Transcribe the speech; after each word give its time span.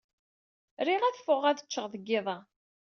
Riɣ 0.87 1.01
ad 1.03 1.17
ffɣeɣ 1.19 1.43
ad 1.47 1.61
ččeɣ 1.65 1.85
deg 1.93 2.03
yiḍ-a. 2.09 2.37